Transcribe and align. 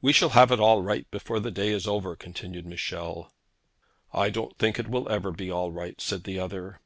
'We 0.00 0.12
shall 0.12 0.28
have 0.28 0.52
it 0.52 0.60
all 0.60 0.80
right 0.80 1.10
before 1.10 1.40
the 1.40 1.50
day 1.50 1.70
is 1.70 1.88
over,' 1.88 2.14
continued 2.14 2.66
Michel. 2.66 3.34
'I 4.12 4.30
don't 4.30 4.58
think 4.58 4.78
it 4.78 4.86
will 4.86 5.08
ever 5.08 5.32
be 5.32 5.50
all 5.50 5.72
right,' 5.72 6.00
said 6.00 6.22
the 6.22 6.38
other. 6.38 6.80